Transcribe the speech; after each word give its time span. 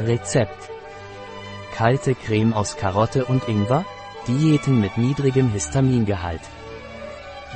Rezept. 0.00 0.70
Kalte 1.74 2.14
Creme 2.14 2.52
aus 2.52 2.76
Karotte 2.76 3.24
und 3.24 3.48
Ingwer? 3.48 3.84
Diäten 4.28 4.80
mit 4.80 4.96
niedrigem 4.96 5.50
Histamingehalt. 5.50 6.42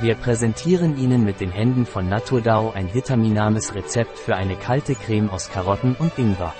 Wir 0.01 0.15
präsentieren 0.15 0.97
Ihnen 0.97 1.23
mit 1.23 1.39
den 1.39 1.51
Händen 1.51 1.85
von 1.85 2.09
Naturdao 2.09 2.71
ein 2.71 2.93
vitaminarmes 2.93 3.75
Rezept 3.75 4.19
für 4.19 4.35
eine 4.35 4.57
kalte 4.57 4.93
Creme 4.93 5.29
aus 5.29 5.51
Karotten 5.51 5.95
und 5.97 6.17
Ingwer. 6.17 6.53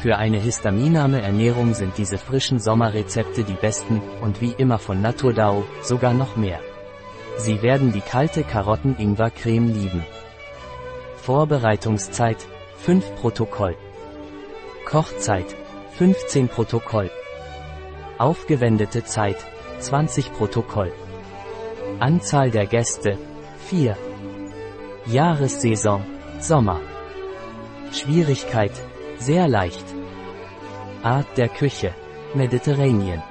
Für 0.00 0.16
eine 0.16 0.38
histaminarme 0.38 1.20
Ernährung 1.20 1.74
sind 1.74 1.98
diese 1.98 2.16
frischen 2.16 2.60
Sommerrezepte 2.60 3.42
die 3.42 3.54
besten, 3.54 4.00
und 4.20 4.40
wie 4.40 4.54
immer 4.58 4.78
von 4.78 5.02
Naturdao, 5.02 5.64
sogar 5.82 6.14
noch 6.14 6.36
mehr. 6.36 6.60
Sie 7.36 7.62
werden 7.62 7.92
die 7.92 8.00
kalte 8.00 8.44
Karotten-Ingwer-Creme 8.44 9.72
lieben. 9.72 10.06
Vorbereitungszeit 11.16 12.38
5 12.76 13.16
Protokoll. 13.16 13.76
Kochzeit 14.84 15.56
15 15.98 16.48
Protokoll. 16.48 17.10
Aufgewendete 18.18 19.04
Zeit 19.04 19.36
20 19.78 20.32
Protokoll. 20.32 20.92
Anzahl 22.00 22.50
der 22.50 22.66
Gäste 22.66 23.18
4. 23.66 23.96
Jahressaison 25.06 26.04
Sommer. 26.40 26.80
Schwierigkeit 27.92 28.72
sehr 29.18 29.46
leicht. 29.48 29.84
Art 31.02 31.28
der 31.36 31.48
Küche 31.48 31.94
Mediterranean. 32.34 33.22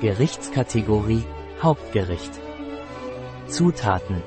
Gerichtskategorie 0.00 1.24
Hauptgericht. 1.62 2.32
Zutaten 3.46 4.22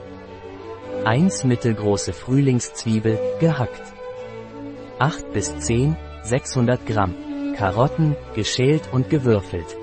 1 1.04 1.46
mittelgroße 1.46 2.14
Frühlingszwiebel, 2.14 3.20
gehackt. 3.40 3.82
8 5.00 5.34
bis 5.34 5.58
10, 5.58 5.98
600 6.24 6.86
Gramm. 6.86 7.16
Karotten, 7.56 8.16
geschält 8.36 8.90
und 8.92 9.10
gewürfelt. 9.10 9.78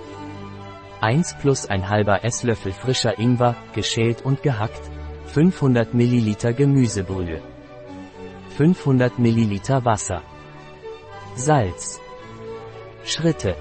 1 1.00 1.36
plus 1.40 1.66
ein 1.66 1.88
halber 1.88 2.24
Esslöffel 2.24 2.72
frischer 2.72 3.18
Ingwer, 3.18 3.56
geschält 3.72 4.24
und 4.24 4.42
gehackt. 4.42 4.82
500 5.26 5.94
Milliliter 5.94 6.52
Gemüsebrühe. 6.52 7.40
500 8.56 9.18
Milliliter 9.18 9.84
Wasser. 9.84 10.22
Salz. 11.36 12.00
Schritte. 13.04 13.56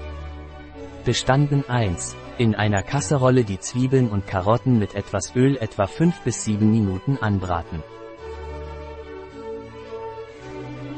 Bestanden 1.04 1.64
1. 1.68 2.16
In 2.38 2.54
einer 2.54 2.82
Kasserolle 2.82 3.44
die 3.44 3.60
Zwiebeln 3.60 4.08
und 4.08 4.26
Karotten 4.26 4.78
mit 4.78 4.94
etwas 4.94 5.34
Öl 5.36 5.56
etwa 5.58 5.86
5 5.86 6.20
bis 6.22 6.44
7 6.44 6.70
Minuten 6.70 7.18
anbraten. 7.18 7.82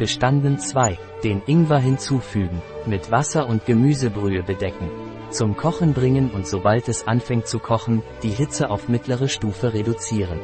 Bestanden 0.01 0.59
2. 0.59 0.97
Den 1.23 1.43
Ingwer 1.45 1.79
hinzufügen, 1.79 2.63
mit 2.87 3.11
Wasser 3.11 3.47
und 3.47 3.67
Gemüsebrühe 3.67 4.43
bedecken. 4.43 4.89
Zum 5.29 5.59
Kochen 5.59 5.93
bringen 5.93 6.31
und 6.31 6.47
sobald 6.47 6.89
es 6.89 7.07
anfängt 7.07 7.47
zu 7.47 7.59
kochen, 7.59 8.03
die 8.23 8.31
Hitze 8.31 8.71
auf 8.71 8.89
mittlere 8.89 9.29
Stufe 9.29 9.75
reduzieren. 9.75 10.41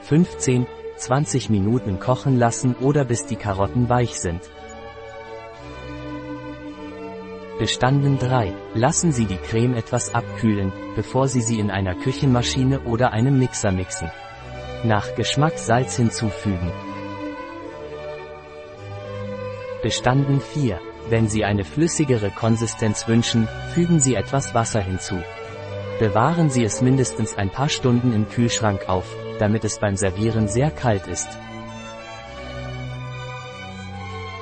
15, 0.00 0.66
20 0.96 1.50
Minuten 1.50 2.00
kochen 2.00 2.38
lassen 2.38 2.76
oder 2.80 3.04
bis 3.04 3.26
die 3.26 3.36
Karotten 3.36 3.90
weich 3.90 4.18
sind. 4.18 4.40
Bestanden 7.58 8.18
3. 8.18 8.54
Lassen 8.72 9.12
Sie 9.12 9.26
die 9.26 9.36
Creme 9.36 9.74
etwas 9.74 10.14
abkühlen, 10.14 10.72
bevor 10.96 11.28
Sie 11.28 11.42
sie 11.42 11.58
in 11.58 11.70
einer 11.70 11.94
Küchenmaschine 11.94 12.80
oder 12.80 13.12
einem 13.12 13.38
Mixer 13.38 13.70
mixen. 13.70 14.10
Nach 14.82 15.14
Geschmack 15.14 15.58
Salz 15.58 15.96
hinzufügen. 15.96 16.72
Bestanden 19.82 20.40
4. 20.40 20.80
Wenn 21.08 21.28
Sie 21.28 21.44
eine 21.44 21.64
flüssigere 21.64 22.30
Konsistenz 22.30 23.06
wünschen, 23.06 23.46
fügen 23.74 24.00
Sie 24.00 24.16
etwas 24.16 24.52
Wasser 24.52 24.80
hinzu. 24.80 25.22
Bewahren 26.00 26.50
Sie 26.50 26.64
es 26.64 26.82
mindestens 26.82 27.36
ein 27.36 27.50
paar 27.50 27.68
Stunden 27.68 28.12
im 28.12 28.28
Kühlschrank 28.28 28.88
auf, 28.88 29.06
damit 29.38 29.62
es 29.64 29.78
beim 29.78 29.94
Servieren 29.96 30.48
sehr 30.48 30.72
kalt 30.72 31.06
ist. 31.06 31.28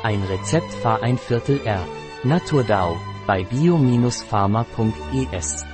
Ein 0.02 0.22
Rezept 0.22 0.72
Fahr 0.72 1.02
ein 1.02 1.18
Viertel 1.18 1.60
R. 1.66 1.86
Naturdao 2.22 2.96
bei 3.26 3.44
bio-pharma.es 3.44 5.66